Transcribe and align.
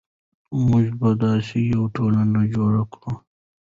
موږ 0.65 0.85
به 0.99 1.09
داسې 1.23 1.57
یوه 1.71 1.87
ټولنه 1.95 2.41
جوړه 2.55 2.83
کړو. 2.93 3.11